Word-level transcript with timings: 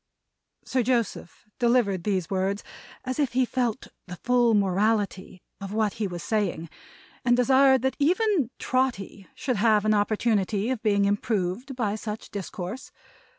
Sir 0.65 0.81
Joseph 0.81 1.45
delivered 1.59 2.05
these 2.05 2.27
words 2.31 2.63
as 3.05 3.19
if 3.19 3.33
he 3.33 3.45
felt 3.45 3.89
the 4.07 4.15
full 4.15 4.55
morality 4.55 5.43
of 5.59 5.73
what 5.73 5.93
he 6.01 6.07
was 6.07 6.23
saying, 6.23 6.71
and 7.23 7.37
desired 7.37 7.83
that 7.83 7.97
even 7.99 8.49
Trotty 8.57 9.27
should 9.35 9.57
have 9.57 9.85
an 9.85 9.93
opportunity 9.93 10.71
of 10.71 10.81
being 10.81 11.05
improved 11.05 11.75
by 11.75 11.93
such 11.93 12.31
discourse. 12.31 12.91